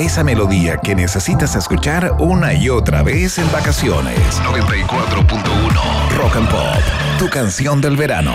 esa 0.00 0.24
melodía 0.24 0.78
que 0.78 0.94
necesitas 0.94 1.56
escuchar 1.56 2.16
una 2.18 2.54
y 2.54 2.68
otra 2.70 3.02
vez 3.02 3.38
en 3.38 3.50
vacaciones. 3.52 4.18
94.1 4.40 6.10
Rock 6.16 6.36
and 6.36 6.48
Pop, 6.48 6.82
tu 7.18 7.28
canción 7.28 7.80
del 7.80 7.96
verano. 7.96 8.32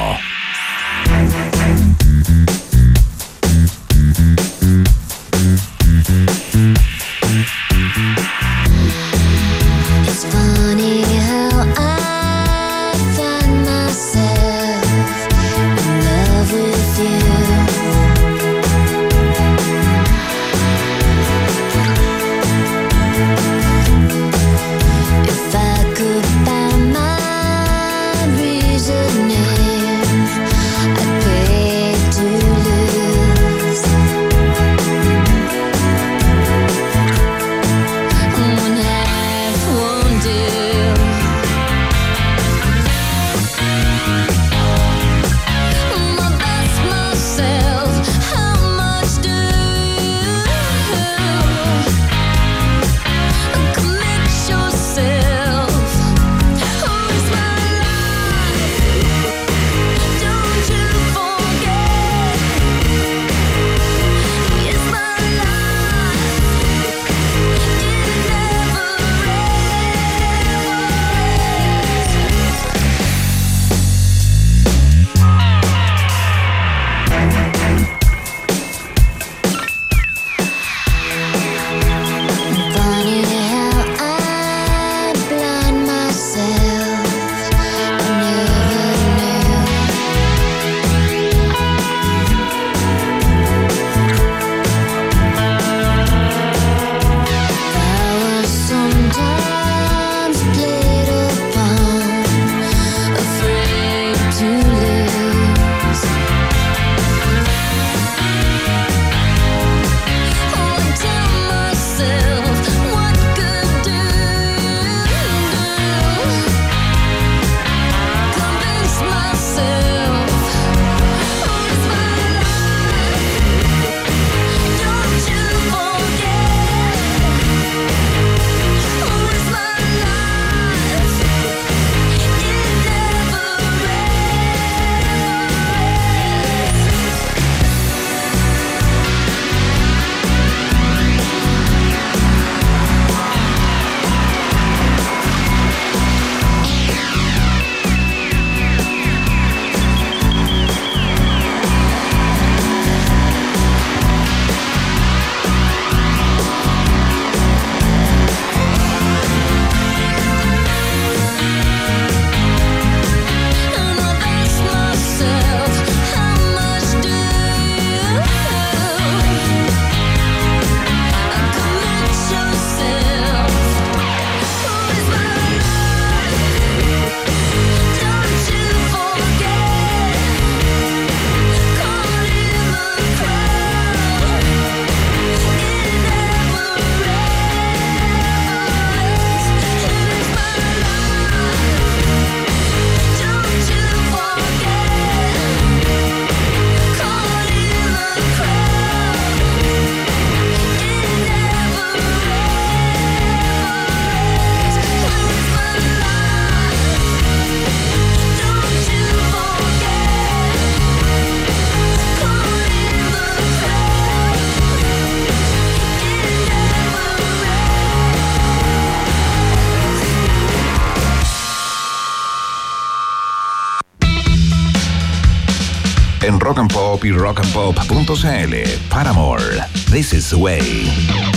rockandpop.cl. 227.36 228.90
Paramore, 228.90 229.68
This 229.90 230.14
is 230.14 230.30
the 230.30 230.40
Way. 230.40 231.35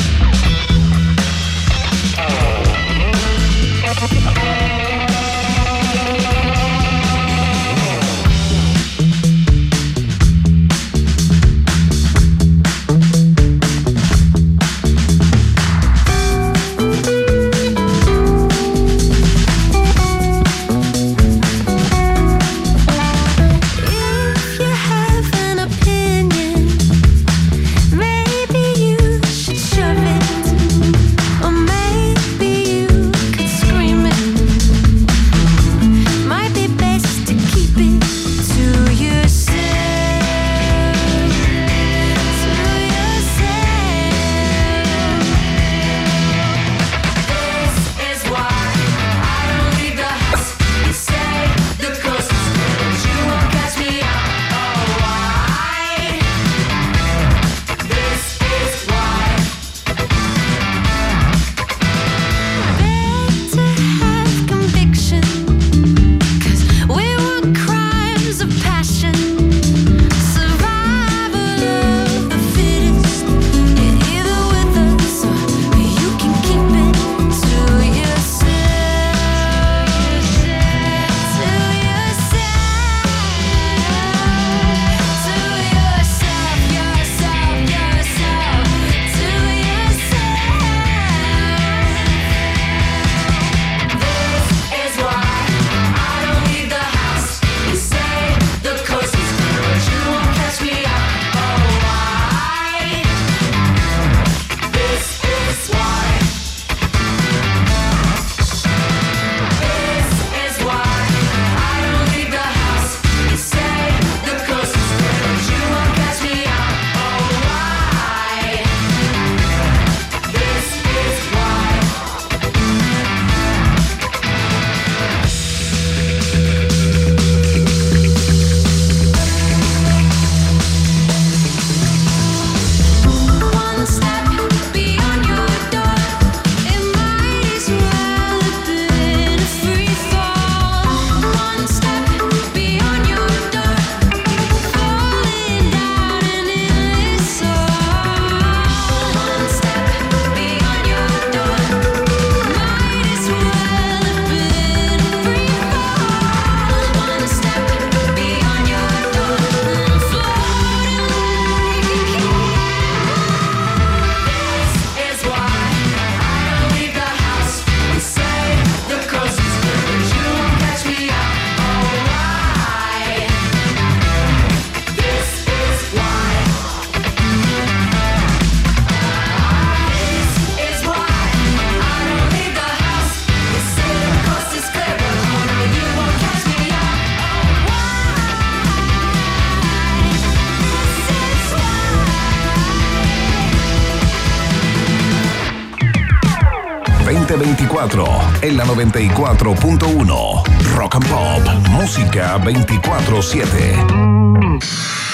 En 198.49 198.57
la 198.57 198.65
94.1. 198.65 200.43
Rock 200.75 200.95
and 200.95 201.07
Pop, 201.09 201.43
música 201.71 202.39
24-7. 202.39 205.08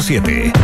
24/7. 0.00 0.59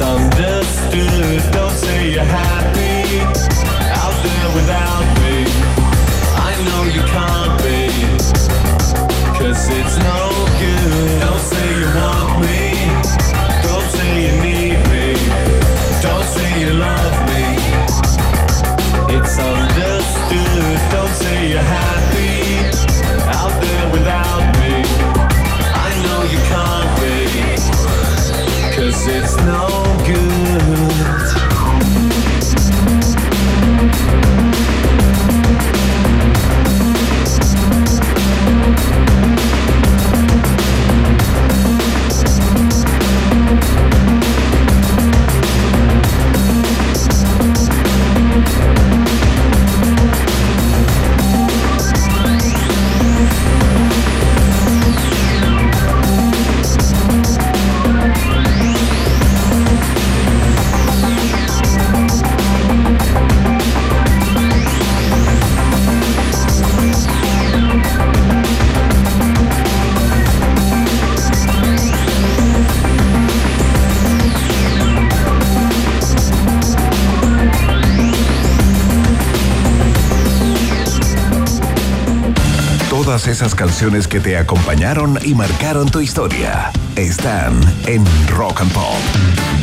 misunderstood. 0.00 1.52
Don't 1.52 1.72
say 1.72 2.12
you're 2.12 2.24
happy 2.24 3.20
out 3.20 4.16
there 4.24 4.54
without 4.54 5.04
me. 5.20 5.44
I 6.36 6.54
know 6.64 6.84
you 6.84 7.02
can't. 7.02 7.59
Esas 83.30 83.54
canciones 83.54 84.08
que 84.08 84.18
te 84.18 84.36
acompañaron 84.36 85.16
y 85.22 85.34
marcaron 85.34 85.88
tu 85.88 86.00
historia 86.00 86.72
están 86.96 87.60
en 87.86 88.04
Rock 88.28 88.62
and 88.62 88.72
Pop. 88.72 89.59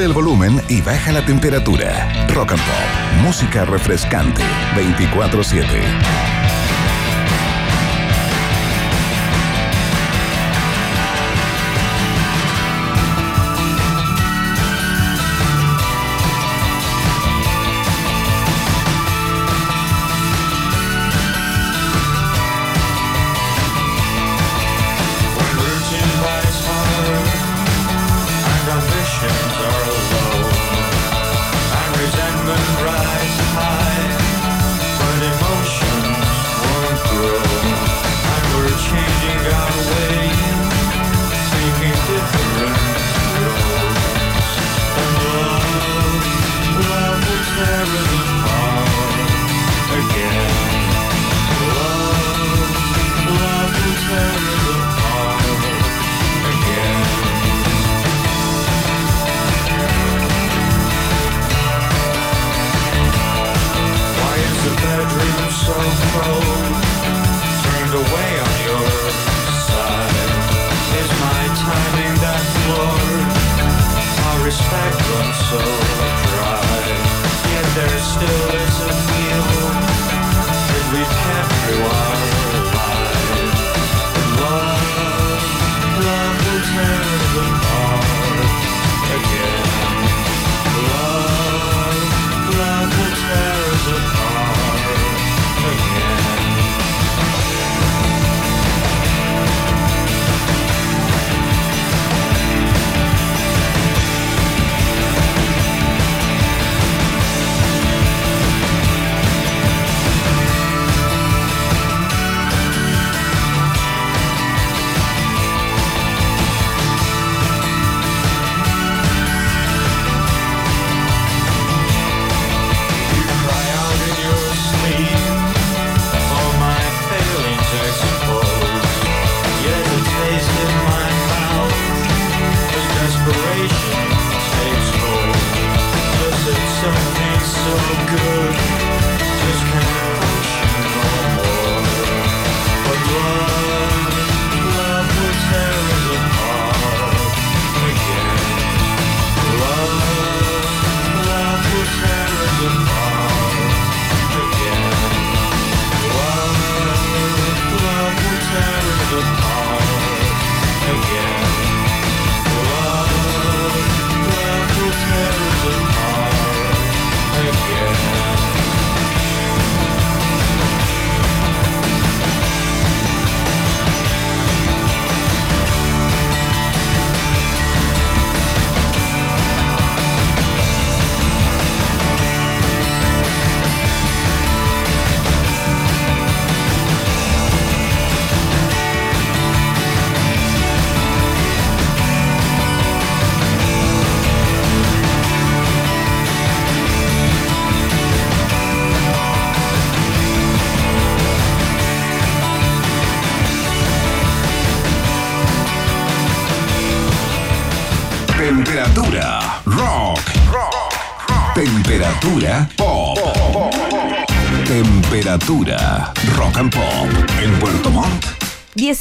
El 0.00 0.14
volumen 0.14 0.62
y 0.68 0.80
baja 0.80 1.12
la 1.12 1.24
temperatura. 1.26 2.26
Rock 2.28 2.52
and 2.52 2.60
Pop, 2.60 3.22
música 3.22 3.66
refrescante, 3.66 4.42
24/7. 4.74 6.39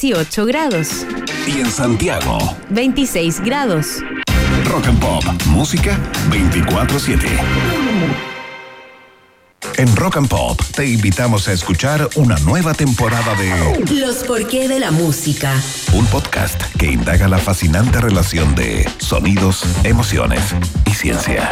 18 0.10 0.46
grados. 0.48 1.06
y 1.46 1.60
en 1.60 1.70
Santiago. 1.70 2.40
26 2.72 3.42
grados. 3.42 4.00
Rock 4.66 4.88
and 4.88 5.00
Pop. 5.00 5.24
Música 5.46 6.00
24-7. 6.32 7.20
En 9.78 9.96
Rock 9.96 10.18
and 10.18 10.28
Pop 10.28 10.60
te 10.76 10.88
invitamos 10.88 11.48
a 11.48 11.54
escuchar 11.54 12.10
una 12.16 12.40
nueva 12.40 12.74
temporada 12.74 13.36
de 13.36 14.00
Los 14.00 14.24
porqué 14.24 14.68
de 14.68 14.80
la 14.80 14.90
música. 14.90 15.54
un 15.94 16.08
podcast 16.08 16.60
que 16.80 16.88
indaga 16.88 17.28
la 17.28 17.38
fascinante 17.38 18.02
relación 18.02 18.56
de 18.56 18.90
sonidos, 18.98 19.64
emociones 19.84 20.42
y 20.88 20.92
ciencia. 20.92 21.52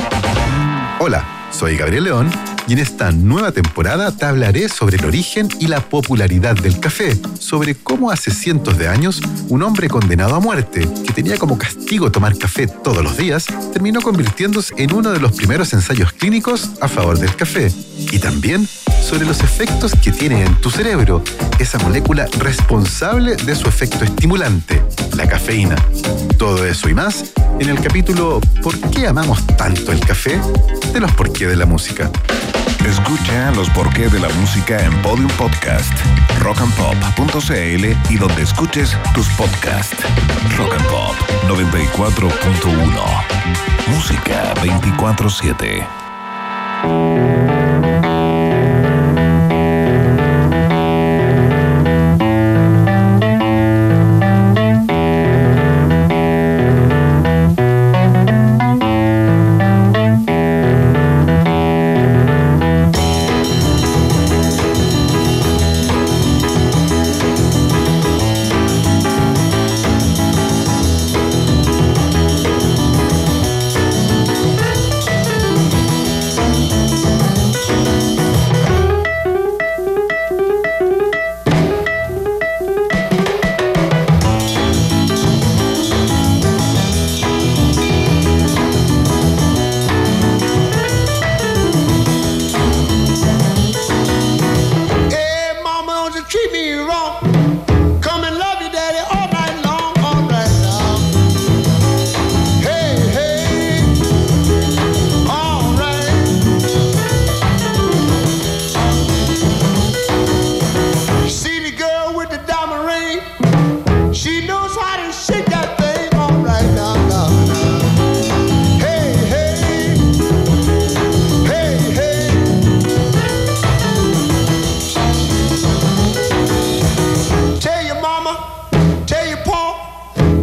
Hola, 0.97 1.23
soy 1.51 1.77
Gabriel 1.77 2.05
León 2.05 2.56
y 2.67 2.73
en 2.73 2.79
esta 2.79 3.11
nueva 3.11 3.51
temporada 3.51 4.11
te 4.11 4.25
hablaré 4.25 4.67
sobre 4.69 4.97
el 4.97 5.05
origen 5.05 5.47
y 5.59 5.67
la 5.67 5.79
popularidad 5.79 6.55
del 6.55 6.79
café, 6.79 7.17
sobre 7.39 7.75
cómo 7.75 8.11
hace 8.11 8.31
cientos 8.31 8.77
de 8.77 8.87
años 8.87 9.21
un 9.49 9.63
hombre 9.63 9.87
condenado 9.87 10.35
a 10.35 10.39
muerte, 10.39 10.87
que 11.05 11.13
tenía 11.13 11.37
como 11.37 11.57
castigo 11.57 12.11
tomar 12.11 12.37
café 12.37 12.67
todos 12.67 13.03
los 13.03 13.17
días, 13.17 13.45
terminó 13.71 14.01
convirtiéndose 14.01 14.73
en 14.77 14.93
uno 14.93 15.11
de 15.11 15.19
los 15.19 15.31
primeros 15.31 15.73
ensayos 15.73 16.11
clínicos 16.11 16.71
a 16.81 16.87
favor 16.87 17.17
del 17.17 17.35
café. 17.35 17.71
Y 18.11 18.19
también 18.19 18.67
sobre 19.01 19.25
los 19.25 19.41
efectos 19.41 19.93
que 20.03 20.11
tiene 20.11 20.43
en 20.43 20.55
tu 20.55 20.69
cerebro, 20.69 21.23
esa 21.59 21.79
molécula 21.79 22.27
responsable 22.39 23.35
de 23.37 23.55
su 23.55 23.67
efecto 23.67 24.03
estimulante, 24.03 24.83
la 25.15 25.27
cafeína. 25.27 25.75
Todo 26.37 26.65
eso 26.65 26.89
y 26.89 26.93
más 26.93 27.31
en 27.59 27.69
el 27.69 27.79
capítulo 27.79 28.41
¿Por 28.61 28.77
qué 28.91 29.07
amamos 29.07 29.45
tanto 29.55 29.91
el 29.91 29.99
café? 30.01 30.39
Los 30.99 31.11
por 31.13 31.31
qué 31.31 31.47
de 31.47 31.55
la 31.55 31.65
música. 31.65 32.11
Escucha 32.87 33.51
los 33.51 33.69
porqué 33.69 34.09
de 34.09 34.19
la 34.19 34.29
música 34.29 34.83
en 34.83 34.91
Podium 35.01 35.29
Podcast, 35.37 35.93
rockandpop.cl 36.39 37.85
y 38.09 38.17
donde 38.17 38.41
escuches 38.41 38.97
tus 39.13 39.29
podcasts. 39.29 40.03
Rock 40.57 40.73
and 40.73 40.87
Pop 40.87 41.15
94.1. 41.47 42.27
Música 43.89 44.53
24-7. 44.55 45.85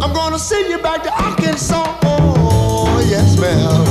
I'm 0.05 0.13
gonna 0.13 0.37
send 0.37 0.69
you 0.69 0.77
back 0.77 1.01
to 1.01 1.11
Arkansas. 1.11 1.97
Oh, 2.03 3.03
yes, 3.09 3.39
ma'am. 3.39 3.84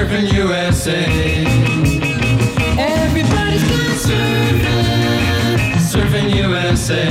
Surfing, 0.00 0.32
USA. 0.32 1.04
Everybody's 2.78 3.64
gone 3.68 3.96
surfing, 4.06 5.76
surfing 5.78 6.34
USA. 6.34 7.04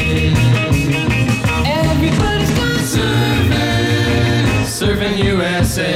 Everybody's 1.65 2.51
gone 2.57 2.83
surfing, 2.93 4.65
surfing 4.65 5.17
USA. 5.23 5.91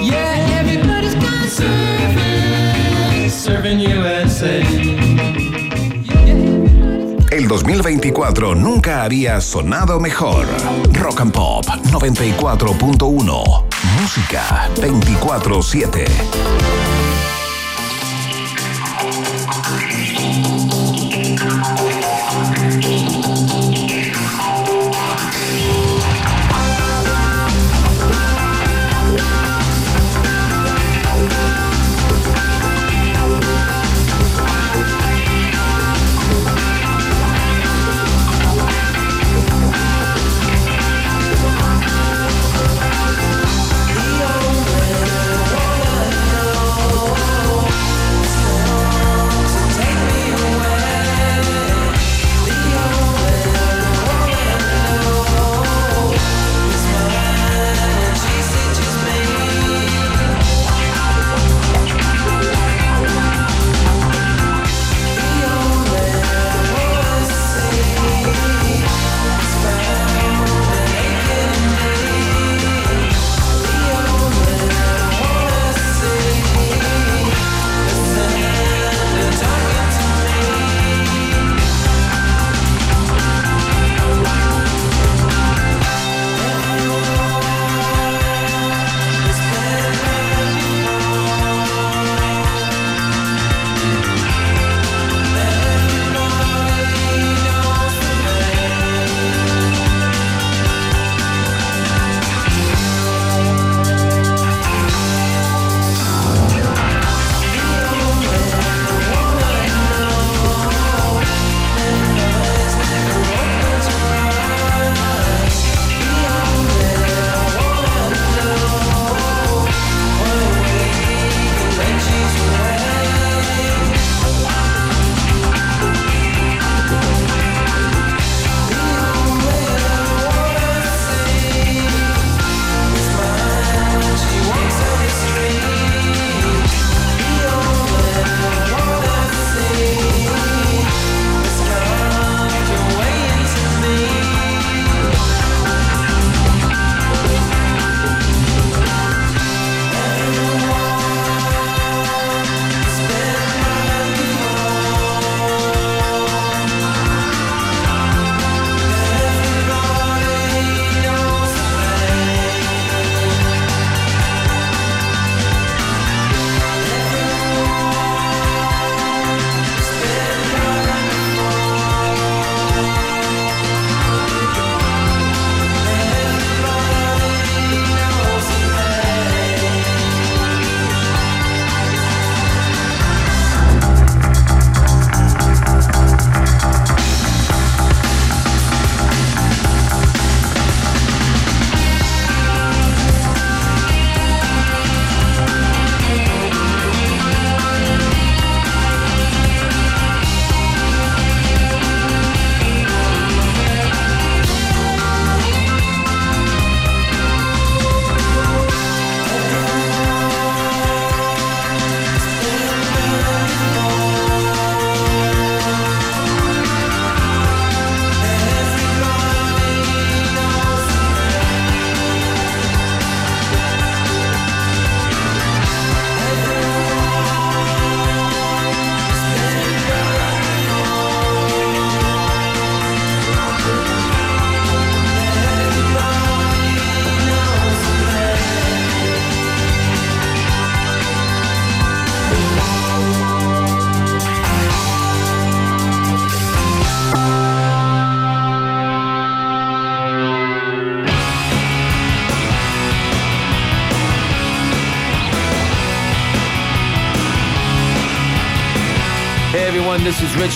Yeah, 0.00 0.56
everybody's 0.58 1.14
gone 1.14 1.48
surfing, 1.58 3.28
surfing 3.28 3.80
USA. 3.80 4.62
El 7.30 7.46
2024 7.48 8.54
nunca 8.54 9.04
había 9.04 9.38
sonado 9.40 9.98
mejor. 10.00 10.46
Rock 10.92 11.20
and 11.20 11.32
Pop 11.32 11.66
94.1. 11.66 13.71
Música 14.14 14.68
24-7. 14.76 16.81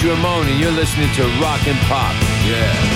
Ramone, 0.02 0.48
and 0.48 0.60
you're 0.60 0.70
listening 0.72 1.10
to 1.12 1.22
Rock 1.40 1.66
and 1.66 1.78
Pop. 1.86 2.14
Yeah. 2.44 2.95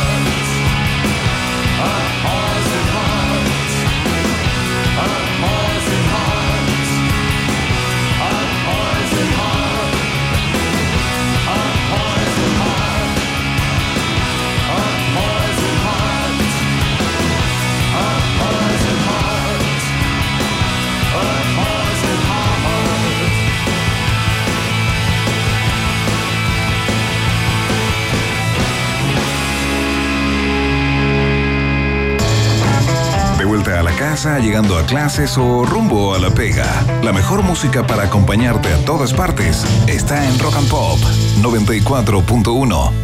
llegando 34.39 34.77
a 34.77 34.85
clases 34.85 35.35
o 35.37 35.65
rumbo 35.65 36.13
a 36.13 36.19
la 36.19 36.29
pega. 36.29 36.65
La 37.01 37.11
mejor 37.11 37.41
música 37.41 37.87
para 37.87 38.03
acompañarte 38.03 38.71
a 38.71 38.85
todas 38.85 39.13
partes 39.13 39.65
está 39.87 40.27
en 40.27 40.37
Rock 40.37 40.57
and 40.57 40.69
Pop 40.69 40.99
94.1. 41.41 43.00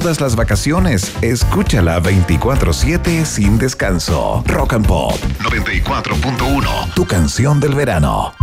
todas 0.00 0.20
las 0.20 0.34
vacaciones. 0.34 1.12
Escúchala 1.22 2.00
24/7 2.00 3.24
sin 3.24 3.58
descanso. 3.58 4.42
Rock 4.44 4.72
and 4.72 4.86
Pop 4.88 5.14
94.1, 5.38 6.92
tu 6.96 7.06
canción 7.06 7.60
del 7.60 7.76
verano. 7.76 8.34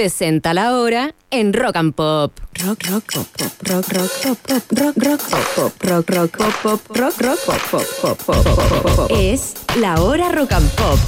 presenta 0.00 0.54
la 0.54 0.78
hora 0.78 1.14
en 1.30 1.52
Rock 1.52 1.76
and 1.76 1.92
Pop. 1.92 2.32
Rock, 2.64 2.84
rock, 2.88 3.04
pop, 3.12 3.26
rock, 3.68 3.86
rock, 3.92 4.10
pop, 4.22 4.38
rock, 4.48 4.96
rock, 4.96 5.20
pop, 5.28 5.46
pop, 5.54 5.72
pop, 5.78 6.06
pop, 6.06 6.80
pop, 7.20 7.84
pop, 8.00 8.16
pop, 8.24 8.44
pop, 8.46 8.96
pop, 8.96 9.10
Es 9.14 9.56
la 9.78 10.00
hora 10.00 10.32
rock 10.32 10.52
and 10.52 10.70
pop. 10.70 10.98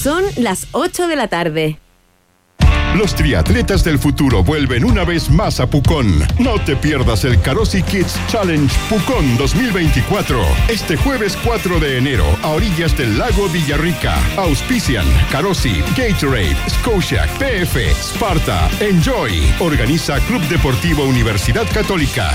Son 0.00 0.22
las 0.36 0.68
8 0.70 1.08
de 1.08 1.16
la 1.16 1.26
tarde. 1.26 1.83
Los 2.94 3.12
triatletas 3.16 3.82
del 3.82 3.98
futuro 3.98 4.44
vuelven 4.44 4.84
una 4.84 5.02
vez 5.04 5.28
más 5.28 5.58
a 5.58 5.66
Pucón. 5.66 6.22
No 6.38 6.60
te 6.64 6.76
pierdas 6.76 7.24
el 7.24 7.40
Carosi 7.40 7.82
Kids 7.82 8.16
Challenge 8.28 8.72
Pucón 8.88 9.36
2024. 9.36 10.40
Este 10.68 10.96
jueves 10.96 11.36
4 11.44 11.80
de 11.80 11.98
enero, 11.98 12.24
a 12.42 12.50
orillas 12.50 12.96
del 12.96 13.18
lago 13.18 13.48
Villarrica. 13.48 14.14
Auspician 14.36 15.06
Carosi, 15.32 15.82
Gatorade, 15.96 16.56
Scotia, 16.70 17.26
PF, 17.38 17.76
Sparta, 18.00 18.70
Enjoy. 18.78 19.42
Organiza 19.58 20.20
Club 20.20 20.42
Deportivo 20.42 21.02
Universidad 21.04 21.66
Católica. 21.74 22.30